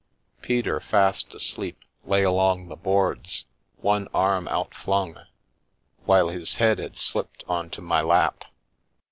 Peter, 0.41 0.79
fast 0.79 1.31
asleep, 1.35 1.77
lay 2.05 2.23
along 2.23 2.69
the 2.69 2.75
boards, 2.75 3.45
one 3.81 4.07
arm 4.15 4.47
outflung, 4.47 5.15
while 6.05 6.29
his 6.29 6.55
head 6.55 6.79
had 6.79 6.97
slipped 6.97 7.43
on 7.47 7.69
to 7.69 7.83
my 7.83 8.01
lap. 8.01 8.45